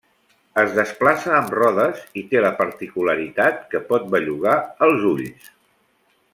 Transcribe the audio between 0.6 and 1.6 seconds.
Es desplaça amb